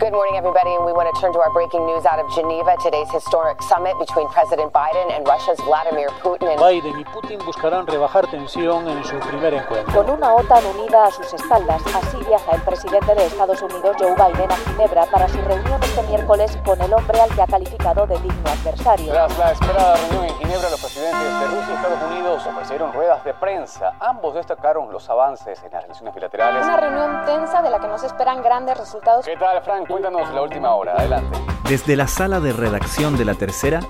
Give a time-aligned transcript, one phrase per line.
[0.00, 2.72] Good morning, everybody, and we want to turn to our breaking news out of Geneva.
[2.82, 6.56] Today's historic summit between President Biden and Russia's Vladimir Putin.
[6.56, 9.92] Biden y Putin buscarán rebajar tensión en su primer encuentro.
[9.92, 14.14] Con una OTAN unida a sus espaldas, así viaja el presidente de Estados Unidos, Joe
[14.14, 18.06] Biden, a Ginebra para su reunión este miércoles con el hombre al que ha calificado
[18.06, 19.12] de digno adversario.
[19.12, 23.22] Tras la esperada reunión en Ginebra, los presidentes de Rusia y Estados Unidos ofrecieron ruedas
[23.22, 23.92] de prensa.
[24.00, 26.64] Ambos destacaron los avances en las relaciones bilaterales.
[26.64, 29.26] Una reunión tensa de la que no se esperan grandes resultados.
[29.26, 29.89] ¿Qué tal, Frank?
[29.90, 30.92] Cuéntanos la última hora.
[30.92, 31.36] Adelante.
[31.68, 33.80] Desde la sala de redacción de La Tercera,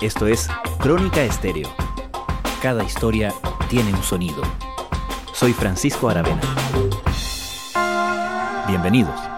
[0.00, 1.68] esto es Crónica Estéreo.
[2.62, 3.34] Cada historia
[3.68, 4.40] tiene un sonido.
[5.32, 6.42] Soy Francisco Aravena.
[8.68, 9.31] Bienvenidos.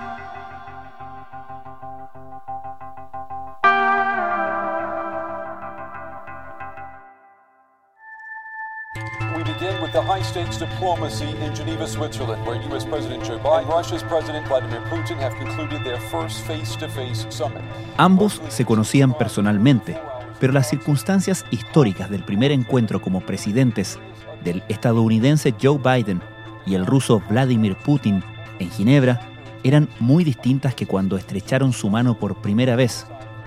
[10.54, 12.84] Stakes diplomacy in Geneva, Switzerland, where U.S.
[12.84, 17.26] President Joe Biden and Russia's President Vladimir Putin have concluded their first face to face
[17.30, 17.62] summit.
[17.96, 19.96] Ambos se conocían personalmente,
[20.40, 23.98] pero las circunstancias históricas del primer encuentro como presidentes
[24.42, 26.20] del estadounidense Joe Biden
[26.66, 28.22] y el ruso Vladimir Putin
[28.58, 29.20] en Ginebra
[29.62, 33.06] eran muy distintas que cuando estrecharon su mano por primera vez,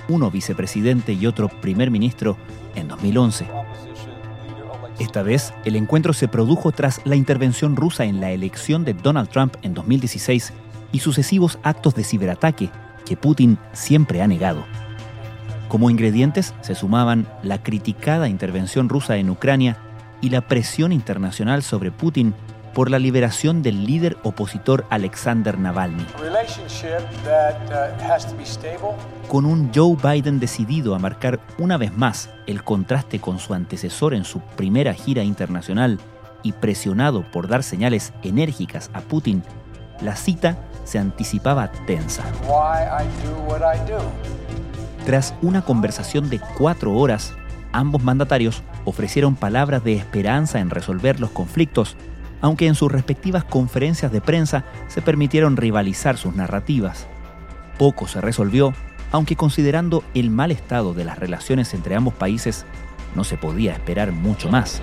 [0.09, 2.37] uno vicepresidente y otro primer ministro,
[2.75, 3.47] en 2011.
[4.99, 9.29] Esta vez, el encuentro se produjo tras la intervención rusa en la elección de Donald
[9.29, 10.53] Trump en 2016
[10.91, 12.71] y sucesivos actos de ciberataque
[13.05, 14.65] que Putin siempre ha negado.
[15.67, 19.77] Como ingredientes se sumaban la criticada intervención rusa en Ucrania
[20.19, 22.33] y la presión internacional sobre Putin
[22.77, 26.05] por la liberación del líder opositor Alexander Navalny.
[29.27, 34.13] Con un Joe Biden decidido a marcar una vez más el contraste con su antecesor
[34.13, 35.99] en su primera gira internacional
[36.43, 39.41] y presionado por dar señales enérgicas a Putin,
[39.99, 42.25] la cita se anticipaba tensa.
[45.03, 47.33] Tras una conversación de cuatro horas,
[47.71, 51.97] ambos mandatarios ofrecieron palabras de esperanza en resolver los conflictos,
[52.41, 57.07] aunque en sus respectivas conferencias de prensa se permitieron rivalizar sus narrativas.
[57.77, 58.73] Poco se resolvió,
[59.11, 62.65] aunque considerando el mal estado de las relaciones entre ambos países,
[63.15, 64.81] no se podía esperar mucho más.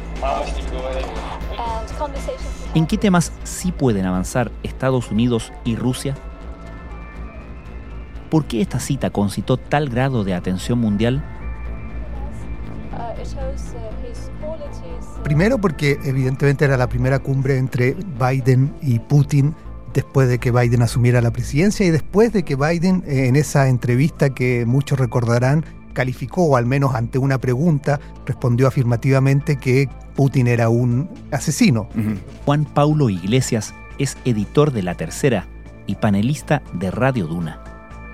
[2.75, 6.17] ¿En qué temas sí pueden avanzar Estados Unidos y Rusia?
[8.31, 11.23] ¿Por qué esta cita concitó tal grado de atención mundial?
[15.25, 19.55] Primero porque evidentemente era la primera cumbre entre Biden y Putin
[19.95, 23.69] después de que Biden asumiera la presidencia y después de que Biden eh, en esa
[23.69, 25.65] entrevista que muchos recordarán
[25.95, 31.89] calificó, o al menos ante una pregunta, respondió afirmativamente que Putin era un asesino.
[32.45, 35.47] Juan Paulo Iglesias es editor de La Tercera
[35.87, 37.63] y panelista de Radio Duna.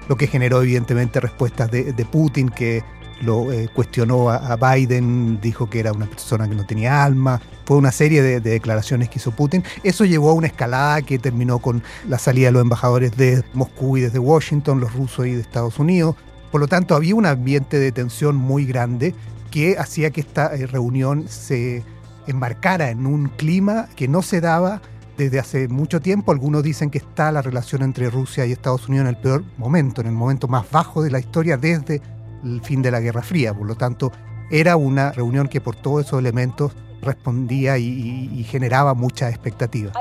[0.09, 2.82] Lo que generó evidentemente respuestas de, de Putin que
[3.20, 7.76] lo eh, cuestionó a, Biden, dijo que era una persona que no tenía alma, fue
[7.76, 9.62] una serie de, de, declaraciones que hizo Putin.
[9.82, 13.97] Eso llevó a una escalada que terminó con la salida de los embajadores de Moscú
[13.97, 16.16] y desde Washington, los rusos y de Estados Unidos.
[16.50, 19.14] Por lo tanto, había un ambiente de tensión muy grande
[19.50, 21.84] que hacía que esta eh, reunión se
[22.26, 24.81] enmarcara en un clima que no se daba
[25.16, 26.32] desde hace mucho tiempo.
[26.32, 30.00] Algunos dicen que está la relación entre Rusia y Estados Unidos en el peor momento,
[30.00, 32.00] en el momento más bajo de la historia desde
[32.44, 33.54] el fin de la Guerra Fría.
[33.54, 34.12] Por lo tanto,
[34.50, 39.92] era una reunión que por todos esos elementos respondía y, y, y generaba mucha expectativa.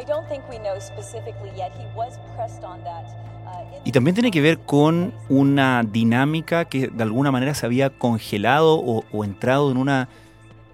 [3.86, 8.76] Y también tiene que ver con una dinámica que de alguna manera se había congelado
[8.76, 10.10] o, o entrado en una,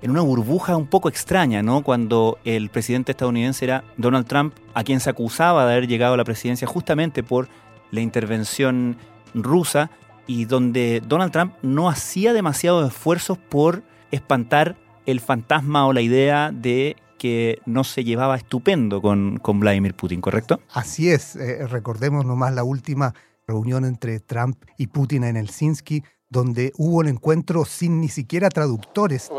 [0.01, 1.83] en una burbuja un poco extraña, ¿no?
[1.83, 6.17] Cuando el presidente estadounidense era Donald Trump, a quien se acusaba de haber llegado a
[6.17, 7.47] la presidencia justamente por
[7.91, 8.97] la intervención
[9.35, 9.91] rusa,
[10.27, 14.75] y donde Donald Trump no hacía demasiados esfuerzos por espantar
[15.05, 20.21] el fantasma o la idea de que no se llevaba estupendo con, con Vladimir Putin,
[20.21, 20.59] ¿correcto?
[20.73, 23.13] Así es, eh, recordemos nomás la última
[23.47, 29.29] reunión entre Trump y Putin en Helsinki, donde hubo el encuentro sin ni siquiera traductores.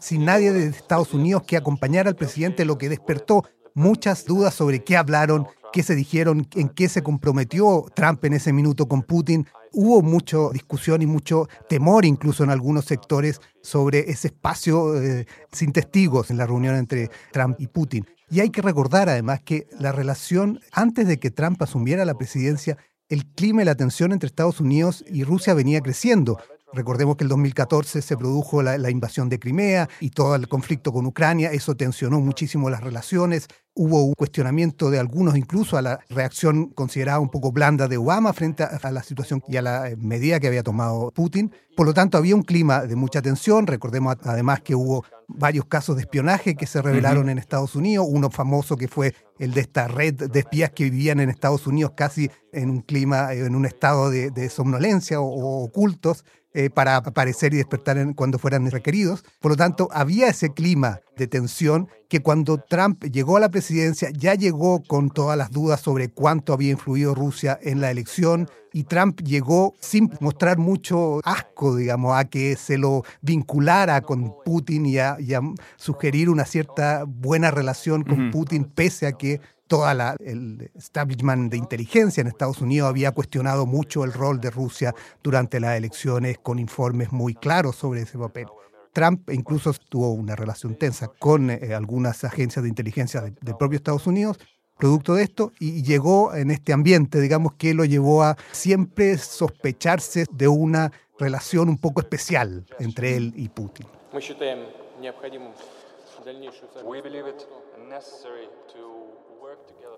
[0.00, 3.44] Sin nadie de Estados Unidos que acompañara al presidente, lo que despertó
[3.74, 8.52] muchas dudas sobre qué hablaron, qué se dijeron, en qué se comprometió Trump en ese
[8.52, 9.44] minuto con Putin.
[9.72, 15.72] Hubo mucha discusión y mucho temor incluso en algunos sectores sobre ese espacio eh, sin
[15.72, 18.06] testigos en la reunión entre Trump y Putin.
[18.30, 22.78] Y hay que recordar además que la relación antes de que Trump asumiera la presidencia,
[23.08, 26.38] el clima y la tensión entre Estados Unidos y Rusia venía creciendo.
[26.74, 30.92] Recordemos que el 2014 se produjo la, la invasión de Crimea y todo el conflicto
[30.92, 35.98] con Ucrania, eso tensionó muchísimo las relaciones, Hubo un cuestionamiento de algunos incluso a la
[36.08, 39.96] reacción considerada un poco blanda de Obama frente a la situación y a la eh,
[39.96, 41.52] medida que había tomado Putin.
[41.76, 43.66] Por lo tanto, había un clima de mucha tensión.
[43.66, 48.30] Recordemos además que hubo varios casos de espionaje que se revelaron en Estados Unidos, uno
[48.30, 52.30] famoso que fue el de esta red de espías que vivían en Estados Unidos casi
[52.52, 56.24] en un clima, en un estado de, somnolencia o ocultos,
[56.56, 59.24] eh, para aparecer y despertar cuando fueran requeridos.
[59.40, 64.10] Por lo tanto, había ese clima de tensión que cuando Trump llegó a la presidencia
[64.16, 68.84] ya llegó con todas las dudas sobre cuánto había influido Rusia en la elección y
[68.84, 74.98] Trump llegó sin mostrar mucho asco, digamos, a que se lo vinculara con Putin y
[74.98, 75.16] a,
[75.76, 79.40] sugerir una cierta buena relación con Putin, pese a que
[79.74, 84.50] toda la, el establishment de inteligencia en Estados Unidos había cuestionado mucho el rol de
[84.50, 88.46] Rusia durante las elecciones con informes muy claros sobre ese papel.
[88.92, 94.06] Trump incluso tuvo una relación tensa con eh, algunas agencias de inteligencia del propio Estados
[94.06, 94.38] Unidos,
[94.78, 100.26] producto de esto, y llegó en este ambiente, digamos, que lo llevó a siempre sospecharse
[100.30, 103.88] de una relación un poco especial entre él y Putin.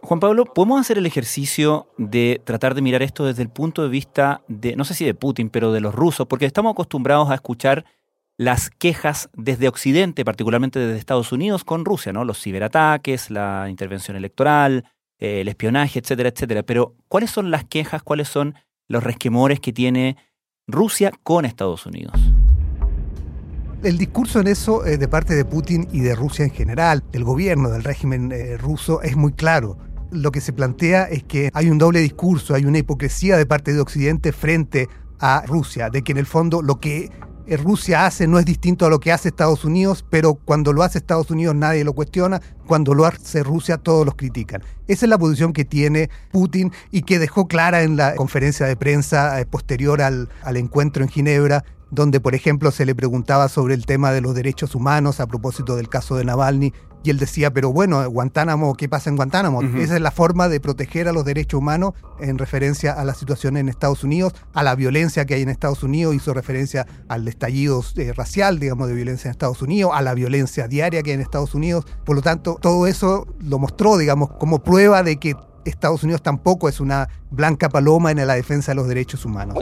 [0.03, 3.89] Juan Pablo, ¿podemos hacer el ejercicio de tratar de mirar esto desde el punto de
[3.89, 6.27] vista de, no sé si de Putin, pero de los rusos?
[6.27, 7.85] Porque estamos acostumbrados a escuchar
[8.37, 12.25] las quejas desde Occidente, particularmente desde Estados Unidos, con Rusia, ¿no?
[12.25, 14.85] Los ciberataques, la intervención electoral,
[15.19, 16.63] eh, el espionaje, etcétera, etcétera.
[16.63, 18.55] Pero, ¿cuáles son las quejas, cuáles son
[18.89, 20.17] los resquemores que tiene
[20.67, 22.21] Rusia con Estados Unidos?
[23.83, 27.25] El discurso en eso eh, de parte de Putin y de Rusia en general, del
[27.25, 29.77] gobierno, del régimen eh, ruso, es muy claro.
[30.11, 33.75] Lo que se plantea es que hay un doble discurso, hay una hipocresía de parte
[33.75, 34.89] de Occidente frente
[35.21, 37.11] a Rusia, de que en el fondo lo que
[37.47, 40.83] eh, Rusia hace no es distinto a lo que hace Estados Unidos, pero cuando lo
[40.83, 44.63] hace Estados Unidos nadie lo cuestiona, cuando lo hace Rusia todos los critican.
[44.89, 48.75] Esa es la posición que tiene Putin y que dejó clara en la conferencia de
[48.75, 53.87] prensa posterior al, al encuentro en Ginebra, donde por ejemplo se le preguntaba sobre el
[53.87, 56.73] tema de los derechos humanos a propósito del caso de Navalny,
[57.07, 59.63] y él decía, pero bueno, Guantánamo, ¿qué pasa en Guantánamo?
[59.63, 63.57] Esa es la forma de proteger a los derechos humanos en referencia a la situación
[63.57, 67.85] en Estados Unidos, a la violencia que hay en Estados Unidos, hizo referencia al estallido
[67.95, 71.21] eh, racial, digamos, de violencia en Estados Unidos, a la violencia diaria que hay en
[71.21, 71.85] Estados Unidos.
[72.05, 75.37] Por lo tanto, todo eso lo mostró, digamos, como prueba de que
[75.67, 79.55] Estados Unidos tampoco es una blanca paloma en la defensa de los derechos humanos.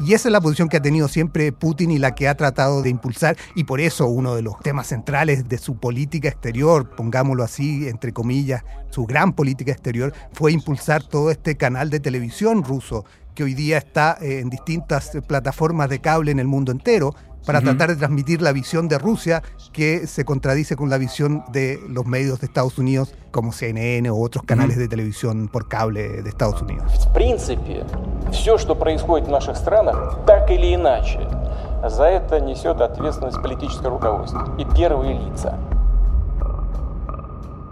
[0.00, 2.82] Y esa es la posición que ha tenido siempre Putin y la que ha tratado
[2.82, 7.42] de impulsar, y por eso uno de los temas centrales de su política exterior, pongámoslo
[7.42, 13.04] así, entre comillas, su gran política exterior, fue impulsar todo este canal de televisión ruso,
[13.34, 17.14] que hoy día está eh, en distintas plataformas de cable en el mundo entero,
[17.45, 21.79] para tratar de transmitir la visión de Rusia que se contradice con la visión de
[21.89, 26.29] los medios de Estados Unidos como CNN o otros canales de televisión por cable de
[26.29, 27.07] Estados Unidos.
[27.09, 27.83] В принципе,
[28.31, 31.27] все, что происходит в наших странах, так или иначе,
[31.83, 35.57] за это несет ответственность политическое руководство и первые лица.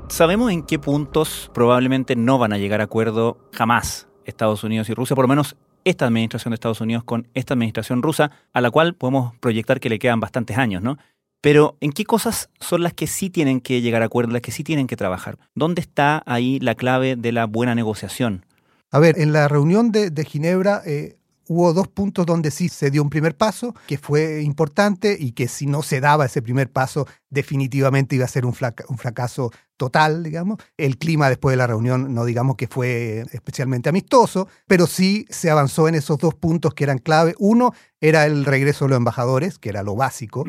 [0.10, 4.94] ¿Sabemos en qué puntos probablemente no van a llegar a acuerdo jamás Estados Unidos y
[4.94, 5.56] Rusia, por lo menos
[5.87, 9.88] esta administración de Estados Unidos con esta administración rusa, a la cual podemos proyectar que
[9.88, 10.99] le quedan bastantes años, ¿no?
[11.41, 14.50] Pero ¿en qué cosas son las que sí tienen que llegar a acuerdo, las que
[14.50, 15.38] sí tienen que trabajar?
[15.55, 18.45] ¿Dónde está ahí la clave de la buena negociación?
[18.90, 21.16] A ver, en la reunión de, Ginebra eh,
[21.49, 25.49] hubo dos puntos donde sí se dio un primer paso, que fue importante y que
[25.49, 28.55] si no se daba ese primer paso, definitivamente iba a ser un,
[28.88, 30.59] un fracaso total, digamos.
[30.76, 35.50] El clima después de la reunión no digamos que fue especialmente amistoso, pero sí se
[35.50, 37.35] avanzó en esos dos puntos que eran clave.
[37.38, 40.45] Uno era el regreso de los embajadores, que era lo básico,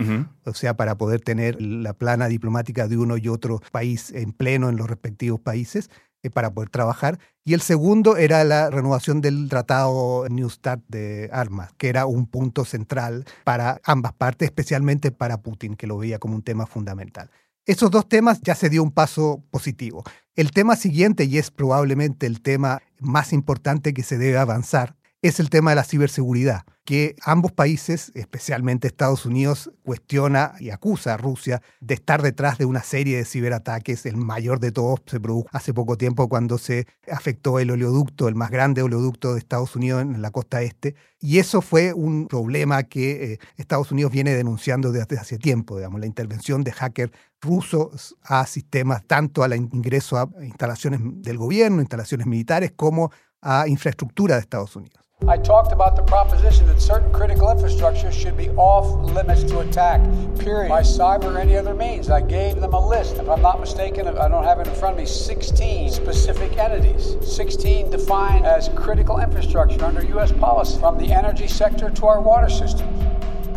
[0.45, 4.69] o sea, para poder tener la plana diplomática de uno y otro país en pleno
[4.69, 5.89] en los respectivos países.
[6.23, 7.19] Eh, para poder trabajar.
[7.45, 12.25] Y el segundo era la renovación del tratado New START de armas, que era un
[12.25, 17.29] punto central para ambas partes, especialmente para Putin, que lo veía como un tema fundamental.
[17.67, 20.03] Esos dos temas ya se dio un paso positivo.
[20.35, 25.39] El tema siguiente, y es probablemente el tema más importante que se debe avanzar, es
[25.39, 31.17] el tema de la ciberseguridad, que ambos países, especialmente Estados Unidos, cuestiona y acusa a
[31.17, 34.05] Rusia de estar detrás de una serie de ciberataques.
[34.05, 38.35] El mayor de todos se produjo hace poco tiempo cuando se afectó el oleoducto, el
[38.35, 40.95] más grande oleoducto de Estados Unidos en la costa este.
[41.19, 45.99] Y eso fue un problema que eh, Estados Unidos viene denunciando desde hace tiempo, digamos,
[45.99, 52.27] la intervención de hackers rusos a sistemas, tanto al ingreso a instalaciones del gobierno, instalaciones
[52.27, 55.06] militares, como a infraestructura de Estados Unidos.
[55.27, 59.99] I talked about the proposition that certain critical infrastructure should be off limits to attack,
[60.39, 62.09] period, by cyber or any other means.
[62.09, 63.17] I gave them a list.
[63.17, 67.17] If I'm not mistaken, I don't have it in front of me, 16 specific entities,
[67.21, 70.31] 16 defined as critical infrastructure under U.S.
[70.31, 73.03] policy, from the energy sector to our water systems.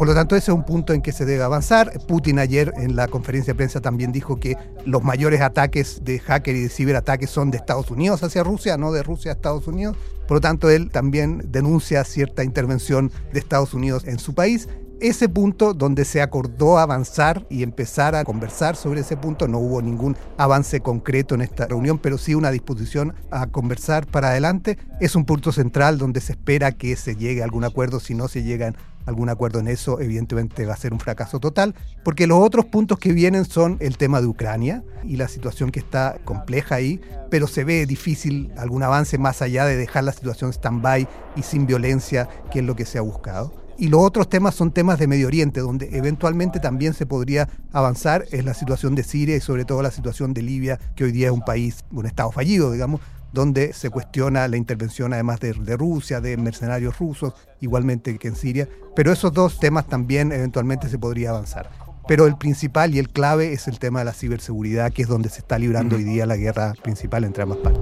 [0.00, 1.92] Por lo tanto, ese es un punto en que se debe avanzar.
[2.08, 6.56] Putin ayer en la conferencia de prensa también dijo que los mayores ataques de hacker
[6.56, 9.98] y de ciberataques son de Estados Unidos hacia Rusia, no de Rusia a Estados Unidos.
[10.26, 14.68] Por lo tanto, él también denuncia cierta intervención de Estados Unidos en su país
[15.00, 19.48] ese punto donde se acordó avanzar y empezar a conversar sobre ese punto.
[19.48, 24.28] No hubo ningún avance concreto en esta reunión, pero sí una disposición a conversar para
[24.28, 24.78] adelante.
[25.00, 27.98] Es un punto central donde se espera que se llegue a algún acuerdo.
[27.98, 28.74] Si no se llega a
[29.10, 32.98] algún acuerdo en eso, evidentemente va a ser un fracaso total, porque los otros puntos
[32.98, 37.00] que vienen son el tema de Ucrania y la situación que está compleja ahí,
[37.30, 41.66] pero se ve difícil algún avance más allá de dejar la situación stand-by y sin
[41.66, 43.60] violencia, que es lo que se ha buscado.
[43.78, 48.26] Y los otros temas son temas de Medio Oriente, donde eventualmente también se podría avanzar,
[48.30, 51.28] es la situación de Siria y sobre todo la situación de Libia, que hoy día
[51.28, 53.00] es un país, un Estado fallido, digamos,
[53.32, 58.36] donde se cuestiona la intervención además de, de, Rusia, de mercenarios rusos, igualmente que en
[58.36, 58.68] Siria.
[58.96, 61.70] Pero esos dos temas también eventualmente se podría avanzar.
[62.08, 65.28] Pero el principal y el clave es el tema de la ciberseguridad, que es donde
[65.28, 67.80] se está librando hoy día la guerra principal entre ambas partes.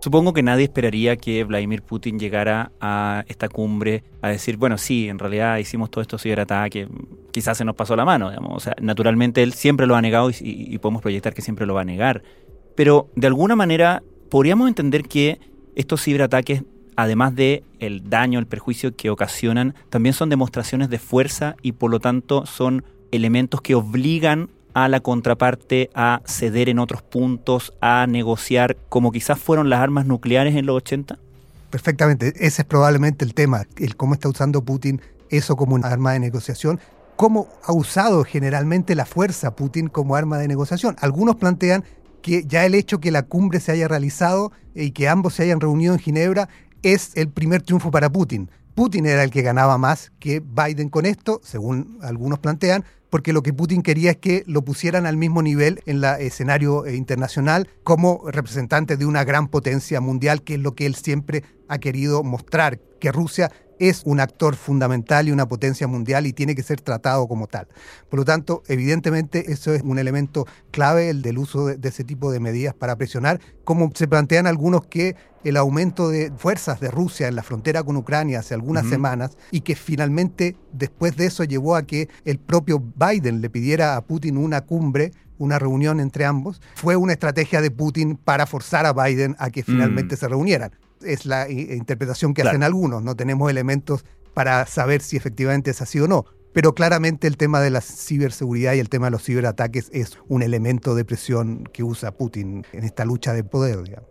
[0.00, 5.08] Supongo que nadie esperaría que Vladimir Putin llegara a esta cumbre a decir, bueno, sí,
[5.08, 6.88] en realidad hicimos todo esto ciberataque,
[7.32, 8.56] quizás se nos pasó la mano, digamos.
[8.56, 11.74] O sea, naturalmente él siempre lo ha negado y, y podemos proyectar que siempre lo
[11.74, 12.22] va a negar.
[12.74, 15.38] Pero de alguna manera podríamos entender que
[15.74, 16.62] estos ciberataques
[16.96, 21.90] además de el daño, el perjuicio que ocasionan, también son demostraciones de fuerza y por
[21.90, 28.06] lo tanto son elementos que obligan a la contraparte a ceder en otros puntos, a
[28.08, 31.18] negociar, como quizás fueron las armas nucleares en los 80?
[31.70, 35.00] Perfectamente, ese es probablemente el tema, el cómo está usando Putin
[35.30, 36.80] eso como una arma de negociación,
[37.16, 40.96] cómo ha usado generalmente la fuerza Putin como arma de negociación.
[41.00, 41.84] Algunos plantean
[42.22, 45.60] que ya el hecho que la cumbre se haya realizado y que ambos se hayan
[45.60, 46.48] reunido en Ginebra
[46.82, 48.50] es el primer triunfo para Putin.
[48.74, 53.42] Putin era el que ganaba más que Biden con esto, según algunos plantean, porque lo
[53.42, 57.68] que Putin quería es que lo pusieran al mismo nivel en el escenario eh, internacional
[57.84, 62.22] como representante de una gran potencia mundial, que es lo que él siempre ha querido
[62.22, 66.80] mostrar, que Rusia es un actor fundamental y una potencia mundial y tiene que ser
[66.80, 67.66] tratado como tal.
[68.08, 72.30] Por lo tanto, evidentemente eso es un elemento clave, el del uso de, ese tipo
[72.30, 77.26] de medidas para presionar, como se plantean algunos que el aumento de fuerzas de Rusia
[77.26, 81.74] en la frontera con Ucrania hace algunas semanas y que finalmente después de eso llevó
[81.74, 86.60] a que el propio Biden le pidiera a Putin una cumbre una reunión entre ambos,
[86.74, 90.18] fue una estrategia de Putin para forzar a Biden a que finalmente mm.
[90.18, 90.72] se reunieran
[91.02, 94.04] es la interpretación que hacen algunos, no tenemos elementos
[94.34, 96.24] para saber si efectivamente es así o no.
[96.52, 100.42] Pero claramente el tema de la ciberseguridad y el tema de los ciberataques es un
[100.42, 104.02] elemento de presión que usa Putin en esta lucha de poder.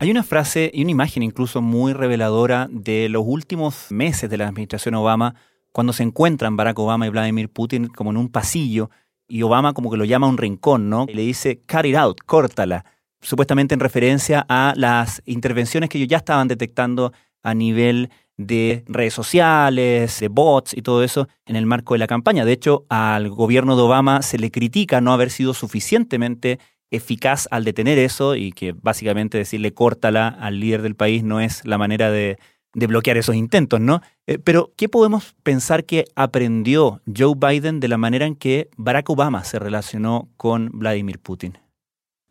[0.00, 4.46] Hay una frase y una imagen incluso muy reveladora de los últimos meses de la
[4.46, 5.36] administración Obama,
[5.72, 8.90] cuando se encuentran Barack Obama y Vladimir Putin como en un pasillo,
[9.26, 11.06] y Obama como que lo llama a un rincón, ¿no?
[11.08, 12.84] Y le dice, cut it out, córtala
[13.20, 19.14] supuestamente en referencia a las intervenciones que ellos ya estaban detectando a nivel de redes
[19.14, 22.44] sociales, de bots y todo eso en el marco de la campaña.
[22.44, 26.58] De hecho, al gobierno de Obama se le critica no haber sido suficientemente
[26.90, 31.64] eficaz al detener eso y que básicamente decirle córtala al líder del país no es
[31.66, 32.38] la manera de,
[32.72, 34.02] bloquear esos intentos, ¿no?
[34.28, 39.10] Eh, pero, ¿qué podemos pensar que aprendió Joe Biden de la manera en que Barack
[39.10, 41.58] Obama se relacionó con Vladimir Putin?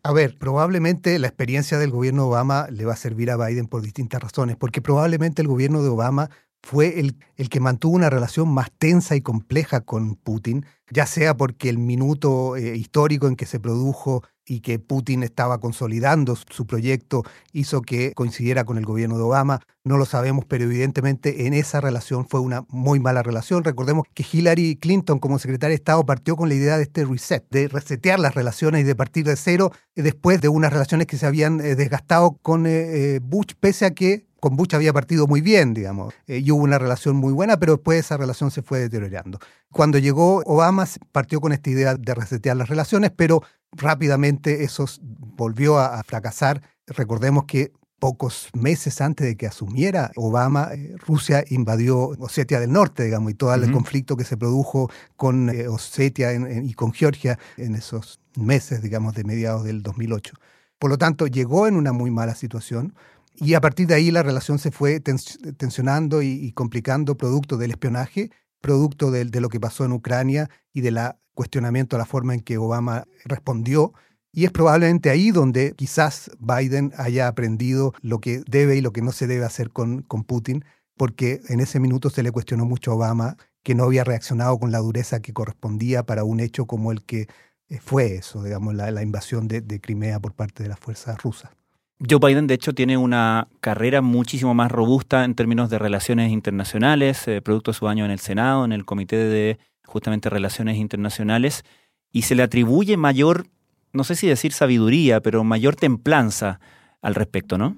[0.07, 3.81] A ver, probablemente la experiencia del gobierno Obama le va a servir a Biden por
[3.81, 6.29] distintas razones, porque probablemente el gobierno de Obama
[6.63, 11.35] fue el, el, que mantuvo una relación más tensa y compleja con Putin, ya sea
[11.35, 16.65] porque el minuto eh, histórico en que se produjo y que Putin estaba consolidando su
[16.65, 19.59] proyecto hizo que coincidiera con el gobierno de Obama.
[19.83, 23.63] No lo sabemos, pero evidentemente en esa relación fue una muy mala relación.
[23.63, 27.45] Recordemos que Hillary Clinton como secretaria de Estado partió con la idea de este reset,
[27.49, 31.25] de resetear las relaciones y de partir de cero después de unas relaciones que se
[31.25, 35.41] habían eh, desgastado con eh, eh, Bush, pese a que con Bush había partido muy
[35.41, 39.39] bien, digamos, y hubo una relación muy buena, pero después esa relación se fue deteriorando.
[39.71, 45.79] Cuando llegó Obama, partió con esta idea de resetear las relaciones, pero rápidamente eso volvió
[45.79, 46.61] a, fracasar.
[46.87, 53.03] Recordemos que pocos meses antes de que asumiera Obama, eh, Rusia invadió Osetia del Norte,
[53.03, 57.75] digamos, y todo el conflicto que se produjo con eh, Osetia y con Georgia en
[57.75, 60.33] esos meses, digamos, de mediados del 2008.
[60.79, 62.93] Por lo tanto, llegó en una muy mala situación
[63.39, 68.31] y a partir de ahí la relación se fue tensionando y, complicando producto del espionaje,
[68.67, 72.41] producto de, lo que pasó en Ucrania y de la cuestionamiento a la forma en
[72.41, 73.93] que Obama respondió.
[74.33, 79.01] Y es probablemente ahí donde quizás Biden haya aprendido lo que debe y lo que
[79.01, 80.65] no se debe hacer con, con Putin,
[80.97, 84.73] porque en ese minuto se le cuestionó mucho a Obama que no había reaccionado con
[84.73, 87.27] la dureza que correspondía para un hecho como el que
[87.69, 91.51] eh, fue eso, digamos, la, invasión de, Crimea por parte de las fuerzas rusas.
[91.99, 97.27] Joe Biden, de hecho, tiene una carrera muchísimo más robusta en términos de relaciones internacionales,
[97.27, 101.63] eh, producto de su año en el Senado, en el Comité de justamente relaciones internacionales,
[102.11, 103.47] y se le atribuye mayor,
[103.93, 106.59] no sé si decir sabiduría, pero mayor templanza
[107.01, 107.75] al respecto, ¿no?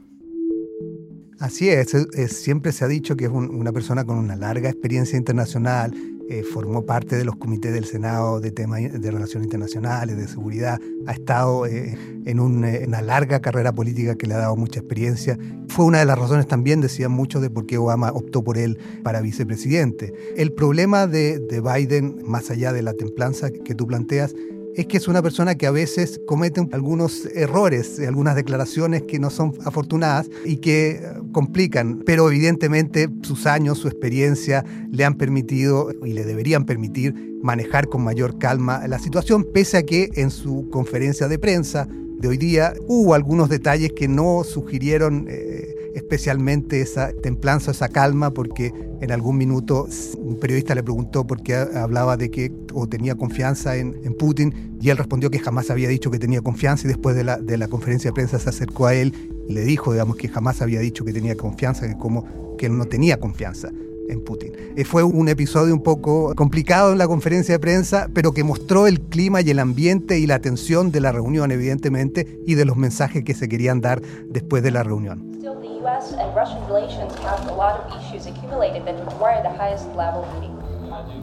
[1.40, 1.96] Así es,
[2.28, 5.94] siempre se ha dicho que es una persona con una larga experiencia internacional,
[6.30, 10.80] eh, formó parte de los comités del Senado de temas de relaciones internacionales, de seguridad,
[11.08, 15.40] ha estado eh, en eh, una larga carrera política que le ha dado mucha experiencia.
[15.70, 18.78] Fue una de las razones también, decían muchos, de por qué Obama optó por él
[19.04, 20.14] para vicepresidente.
[20.38, 24.36] El problema de, de Biden, más allá de la templanza que tú planteas,
[24.76, 29.30] es que es una persona que a veces comete algunos errores, algunas declaraciones que no
[29.30, 35.92] son afortunadas y que eh, complican, pero evidentemente sus años, su experiencia le han permitido
[36.04, 40.70] y le deberían permitir manejar con mayor calma la situación, pese a que en su
[40.70, 41.88] conferencia de prensa
[42.20, 45.28] de hoy día hubo algunos detalles que no sugirieron...
[45.30, 51.42] Eh, especialmente esa templanza, esa calma, porque en algún minuto un periodista le preguntó por
[51.42, 55.88] qué hablaba de que o tenía confianza en, Putin y él respondió que jamás había
[55.88, 58.88] dicho que tenía confianza y después de la, de la conferencia de prensa se acercó
[58.88, 59.14] a él
[59.48, 62.78] y le dijo, digamos, que jamás había dicho que tenía confianza, que como que él
[62.78, 63.72] no tenía confianza
[64.10, 64.52] en Putin.
[64.76, 68.88] Eh, fue un episodio un poco complicado en la conferencia de prensa, pero que mostró
[68.88, 72.76] el clima y el ambiente y la tensión de la reunión, evidentemente, y de los
[72.76, 75.40] mensajes que se querían dar después de la reunión.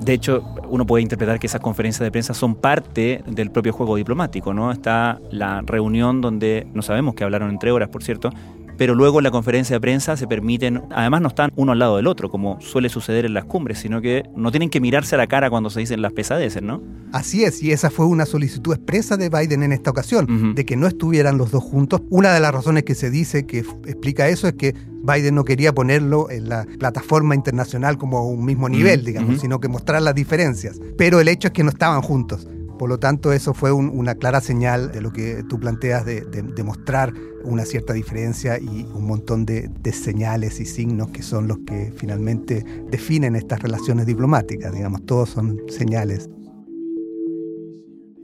[0.00, 3.96] De hecho, uno puede interpretar que esas conferencias de prensa son parte del propio juego
[3.96, 4.70] diplomático, ¿no?
[4.70, 8.30] Está la reunión donde no sabemos que hablaron entre horas, por cierto,
[8.76, 11.96] pero luego en la conferencia de prensa se permiten, además no están uno al lado
[11.96, 15.18] del otro, como suele suceder en las cumbres, sino que no tienen que mirarse a
[15.18, 16.82] la cara cuando se dicen las pesadeces, ¿no?
[17.12, 20.76] Así es, y esa fue una solicitud expresa de Biden en esta ocasión, de que
[20.76, 22.02] no estuvieran los dos juntos.
[22.10, 25.72] Una de las razones que se dice que explica eso es que Biden no quería
[25.74, 30.80] ponerlo en la plataforma internacional como un mismo nivel, digamos, sino que mostrar las diferencias.
[30.98, 32.48] Pero el hecho es que no estaban juntos.
[32.78, 37.12] Por lo tanto, eso fue una clara señal de lo que tú planteas de, mostrar
[37.44, 42.64] una cierta diferencia y un montón de, señales y signos que son los que finalmente
[42.90, 44.72] definen estas relaciones diplomáticas.
[44.74, 46.28] Digamos, todos son señales.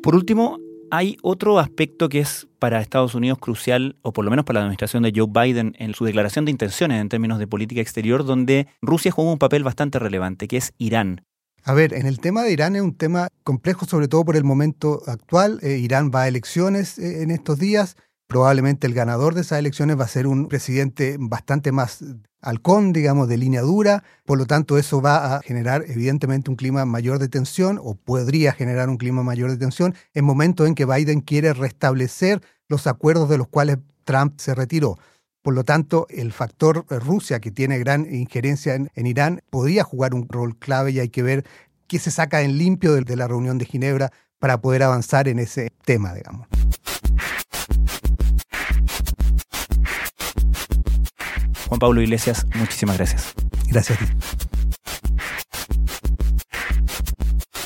[0.03, 0.59] Por último,
[0.91, 4.65] hay otro aspecto que es para Estados Unidos crucial, o por lo menos para la
[4.65, 8.67] administración de Joe Biden en su declaración de intenciones en términos de política exterior, donde
[8.83, 11.25] Rusia juega un papel bastante relevante, que es Irán.
[11.65, 14.43] A ver, en el tema de Irán es un tema complejo, sobre todo por el
[14.43, 15.61] momento actual.
[15.63, 17.97] Eh, Irán va a elecciones eh, en estos días.
[18.27, 22.03] Probablemente el ganador de esas elecciones va a ser un presidente bastante más
[22.41, 24.03] halcón, digamos, de línea dura.
[24.25, 28.53] Por lo tanto, eso va a generar evidentemente un clima mayor de tensión o podría
[28.53, 33.29] generar un clima mayor de tensión en momentos en que Biden quiere restablecer los acuerdos
[33.29, 34.99] de los cuales Trump se retiró.
[35.43, 40.29] Por lo tanto, el factor Rusia, que tiene gran injerencia en, Irán, podría jugar un
[40.29, 41.45] rol clave y hay que ver
[41.89, 45.41] qué se saca en limpio de, de la reunión de Ginebra para poder avanzar en
[45.41, 46.47] ese tema, digamos.
[51.69, 53.35] Juan Pablo Iglesias, muchísimas gracias.
[53.69, 54.13] Gracias a ti.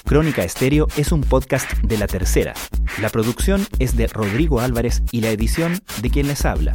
[0.07, 2.55] Crónica Estéreo es un podcast de la tercera.
[3.01, 6.75] La producción es de Rodrigo Álvarez y la edición de quien les habla,